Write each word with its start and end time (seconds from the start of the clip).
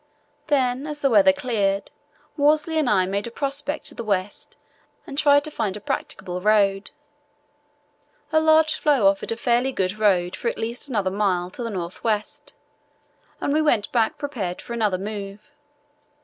Then, 0.47 0.87
as 0.87 1.03
the 1.03 1.11
weather 1.11 1.31
cleared, 1.31 1.91
Worsley 2.35 2.79
and 2.79 2.89
I 2.89 3.05
made 3.05 3.27
a 3.27 3.29
prospect 3.29 3.85
to 3.85 3.93
the 3.93 4.03
west 4.03 4.57
and 5.05 5.15
tried 5.15 5.43
to 5.43 5.51
find 5.51 5.77
a 5.77 5.79
practicable 5.79 6.41
road. 6.41 6.89
A 8.31 8.39
large 8.39 8.73
floe 8.73 9.05
offered 9.05 9.31
a 9.31 9.37
fairly 9.37 9.71
good 9.71 9.99
road 9.99 10.35
for 10.35 10.47
at 10.47 10.57
least 10.57 10.87
another 10.89 11.11
mile 11.11 11.51
to 11.51 11.61
the 11.61 11.69
north 11.69 12.03
west, 12.03 12.55
and 13.39 13.53
we 13.53 13.61
went 13.61 13.91
back 13.91 14.17
prepared 14.17 14.59
for 14.59 14.73
another 14.73 14.97
move. 14.97 15.51